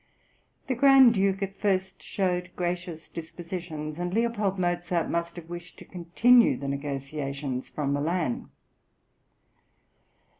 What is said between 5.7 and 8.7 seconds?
to continue the negotiations from Milan.